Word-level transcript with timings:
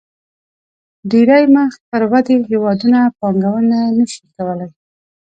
ډېری 1.11 1.43
مخ 1.55 1.73
پر 1.89 2.01
ودې 2.11 2.35
هېوادونه 2.49 2.99
پانګونه 3.17 3.79
نه 3.97 4.05
شي 4.11 4.23
کولای. 4.35 4.71